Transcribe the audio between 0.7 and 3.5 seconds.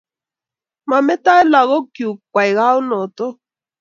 Mametoi lagok chuk kwai kounotok.